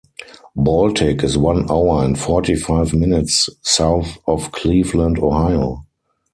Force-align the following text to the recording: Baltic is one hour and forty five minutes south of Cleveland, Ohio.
Baltic 0.55 1.23
is 1.23 1.37
one 1.37 1.69
hour 1.69 2.03
and 2.03 2.17
forty 2.19 2.55
five 2.55 2.91
minutes 2.91 3.51
south 3.61 4.17
of 4.25 4.51
Cleveland, 4.51 5.19
Ohio. 5.19 5.85